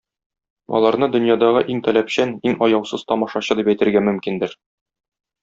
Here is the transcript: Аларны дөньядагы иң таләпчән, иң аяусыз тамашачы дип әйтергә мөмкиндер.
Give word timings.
Аларны 0.77 1.09
дөньядагы 1.15 1.61
иң 1.73 1.81
таләпчән, 1.87 2.33
иң 2.53 2.57
аяусыз 2.69 3.05
тамашачы 3.13 3.59
дип 3.61 3.71
әйтергә 3.75 4.05
мөмкиндер. 4.09 4.59